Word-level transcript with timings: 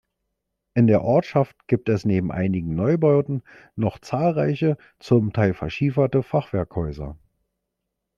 In 0.73 0.87
der 0.87 1.03
Ortschaft 1.03 1.67
gibt 1.67 1.87
es 1.87 2.05
neben 2.05 2.31
einigen 2.31 2.73
Neubauten 2.73 3.43
noch 3.75 3.99
zahlreiche, 3.99 4.75
zum 4.97 5.31
Teil 5.31 5.53
verschieferte, 5.53 6.23
Fachwerkhäuser. 6.23 7.19